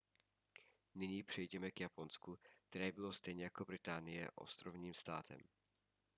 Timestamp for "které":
2.69-2.91